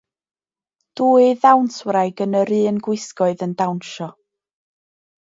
[1.01, 4.13] Dwy ddawnswraig yn yr un gwisgoedd yn dawnsio.